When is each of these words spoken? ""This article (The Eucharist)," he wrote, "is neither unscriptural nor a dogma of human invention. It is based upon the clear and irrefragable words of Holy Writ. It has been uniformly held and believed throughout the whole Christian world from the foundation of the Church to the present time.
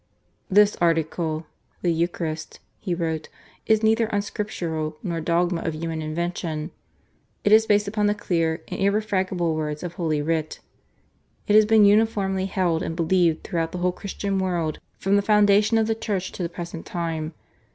""This 0.59 0.75
article 0.77 1.45
(The 1.83 1.93
Eucharist)," 1.93 2.59
he 2.79 2.95
wrote, 2.95 3.29
"is 3.67 3.83
neither 3.83 4.07
unscriptural 4.07 4.97
nor 5.03 5.19
a 5.19 5.23
dogma 5.23 5.61
of 5.61 5.75
human 5.75 6.01
invention. 6.01 6.71
It 7.43 7.51
is 7.51 7.67
based 7.67 7.87
upon 7.87 8.07
the 8.07 8.15
clear 8.15 8.63
and 8.69 8.79
irrefragable 8.79 9.53
words 9.55 9.83
of 9.83 9.93
Holy 9.93 10.19
Writ. 10.19 10.59
It 11.47 11.53
has 11.55 11.67
been 11.67 11.85
uniformly 11.85 12.47
held 12.47 12.81
and 12.81 12.95
believed 12.95 13.43
throughout 13.43 13.73
the 13.73 13.77
whole 13.77 13.91
Christian 13.91 14.39
world 14.39 14.79
from 14.97 15.17
the 15.17 15.21
foundation 15.21 15.77
of 15.77 15.85
the 15.85 15.93
Church 15.93 16.31
to 16.31 16.41
the 16.41 16.49
present 16.49 16.87
time. 16.87 17.35